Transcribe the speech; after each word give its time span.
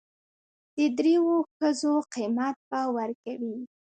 د 0.75 0.77
درېو 0.97 1.35
ښځو 1.57 1.93
قيمت 2.13 2.55
به 2.69 2.81
ور 2.95 3.11
کوي. 3.23 3.55